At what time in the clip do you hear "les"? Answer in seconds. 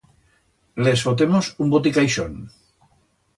0.87-1.03